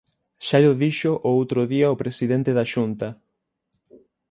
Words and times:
Xa 0.47 0.57
llo 0.63 0.73
dixo 0.83 1.11
o 1.27 1.29
outro 1.39 1.59
día 1.73 1.93
o 1.93 1.99
presidente 2.03 2.51
da 2.57 2.65
Xunta. 2.73 3.07